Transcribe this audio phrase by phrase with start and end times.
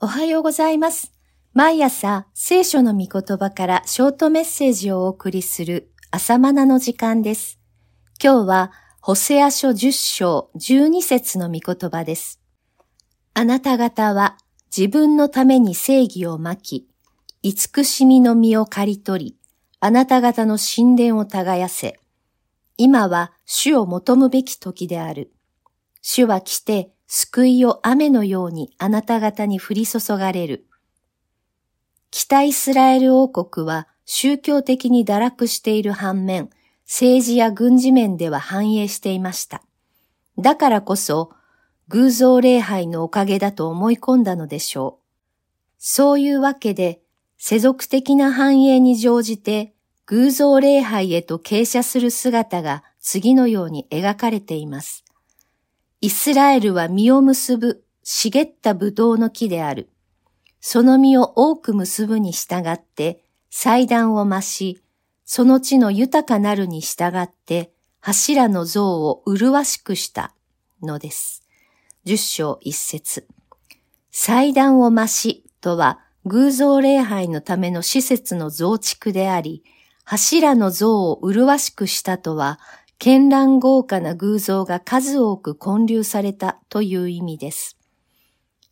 [0.00, 1.12] おはようございます。
[1.52, 7.60] 毎朝聖書の御言葉からショートメッセージをお送りする朝マナの時間です。
[8.22, 12.40] 今日はホセア書10章12節の御言葉です。
[13.34, 14.36] あなた方は
[14.76, 16.88] 自分のために正義をまき、
[17.42, 19.36] 慈しみの実を刈り取り、
[19.78, 22.00] あなた方の神殿を耕せ。
[22.76, 25.32] 今は主を求むべき時である。
[26.02, 30.66] 主は来て救いを雨のようにあなた方に降り注がれる。
[32.10, 36.50] 北イスラエル王国は宗教的に堕落している反面、
[36.84, 39.62] 政治や軍事面では繁栄していました。
[40.38, 41.30] だからこそ、
[41.88, 45.04] 偶像礼拝のおかげだと思い込んだのでしょう。
[45.78, 47.02] そういうわけで、
[47.36, 49.74] 世俗的な繁栄に乗じて、
[50.06, 55.03] 偶像礼拝へと傾斜する姿が次のように描かれています。
[56.04, 59.88] イスラエルは実を結ぶ茂ったブドウの木である。
[60.60, 64.82] その実を多く結ぶに従って祭壇を増し、
[65.24, 70.34] その地の豊かなるに従って柱の像を麗しくした
[70.82, 71.42] のです。
[72.04, 73.26] 十章一節。
[74.10, 79.64] 祭壇を増しとは偶像礼拝のための施設の増築であり、
[80.04, 82.60] 柱の像を麗しくしたとは、
[83.04, 87.76] 絢爛豪華な偶像が数多く建立されたという意味です。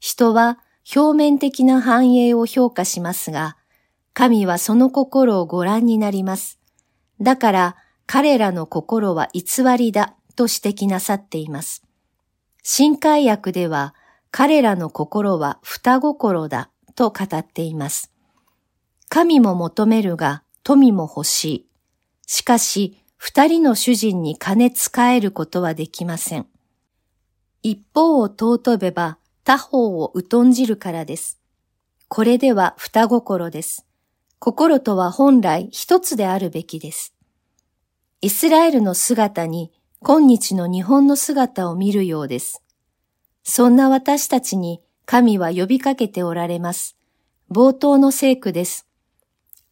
[0.00, 0.58] 人は
[0.96, 3.56] 表面的な繁栄を評価しますが、
[4.14, 6.58] 神はその心をご覧になります。
[7.20, 11.84] だから彼らの心は偽りだと指摘なさっています。
[12.64, 13.94] 新海訳では
[14.32, 18.10] 彼らの心は双心だと語っています。
[19.08, 21.66] 神も求めるが富も欲しい。
[22.26, 26.46] しかし二人の主人に金使えることはできません。
[27.62, 31.40] 一方を尊べば他方を疎んじるからです。
[32.08, 33.86] これでは双心です。
[34.38, 37.14] 心とは本来一つであるべきです。
[38.20, 42.62] イスラエルの姿に今日の日本の姿を見るようです。
[43.42, 46.96] そんな私たちに神は呼びかけておられます。
[47.50, 48.86] 冒頭の聖句です。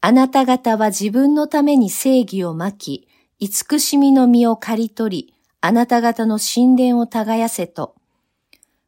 [0.00, 3.08] あなた方は自分のために正義をまき、
[3.46, 7.94] 慈しみの実を刈り取り、あなた方の神殿を耕せと。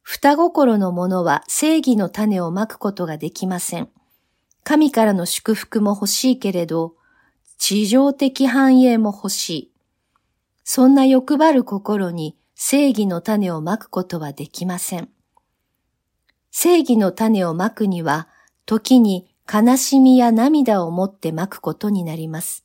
[0.00, 3.90] 双心の者は正義の種をまくことができません。
[4.64, 6.94] 神からの祝福も欲しいけれど、
[7.58, 9.72] 地上的繁栄も欲しい。
[10.64, 15.10] そんな欲張る心に正義の種をまくことはできません。
[16.50, 18.26] 正義の種をまくには、
[18.64, 22.64] 時に悲しみや涙を持ってまくことになります。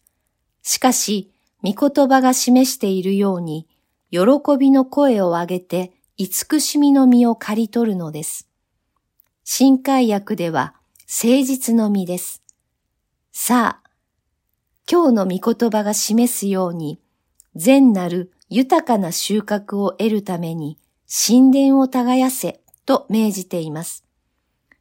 [0.63, 1.33] しかし、
[1.63, 3.67] 御言葉が示しているように、
[4.09, 4.19] 喜
[4.59, 8.47] びの声を上げて、慈しみの実を刈り取るのです。
[9.43, 10.75] 新海訳では、
[11.07, 12.41] 誠実の実です。
[13.31, 13.89] さあ、
[14.91, 16.99] 今日の御言葉が示すように、
[17.55, 24.05] 善なる豊かな収穫を得るために、神殿を耕せと命じています。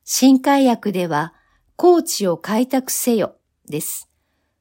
[0.05, 1.35] 新海訳では、
[1.77, 3.37] 高地を開拓せよ
[3.69, 4.09] です。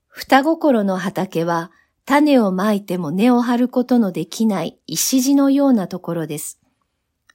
[0.08, 1.72] 双心の畑は、
[2.10, 6.60] 種をまいても根を張ることのできない石地のようなところです。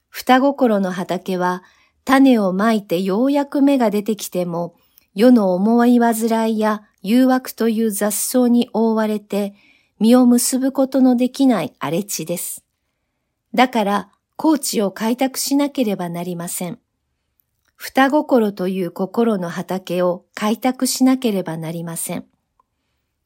[0.09, 1.63] 双心の畑は、
[2.05, 4.75] 種をまいてようやく芽が出てきても、
[5.15, 9.55] 世の思い煩いや誘惑という雑草に覆われて、
[10.01, 12.65] 実を結ぶことのできない荒れ地です。
[13.55, 16.81] だから、高地を開拓しなければなりません。
[17.77, 22.25] 双心という心の畑を開拓しなければなりません。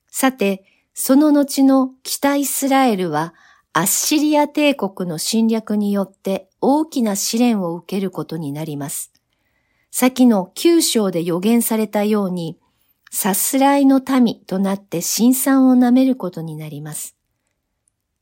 [0.09, 0.63] さて、
[1.01, 3.33] その後の北イスラエルは、
[3.73, 9.13] アッシリア帝国の侵略によって大きな試練を受けることになります。
[9.93, 12.59] 先の九章で予言されたように、
[13.13, 17.15] さすらいの民となって辛酸を舐めることになります。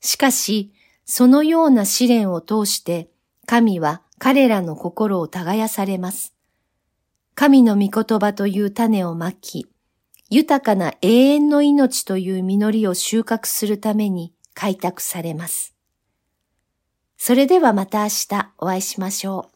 [0.02, 0.70] しかし、
[1.06, 3.08] そのような試練を通して、
[3.46, 6.34] 神は彼らの心を耕されます。
[7.34, 9.66] 神の御言葉という種をまき、
[10.28, 15.74] 豊かな永遠の命という実りを収穫するために開拓されます。
[17.16, 19.55] それではまた明日お会いしましょう。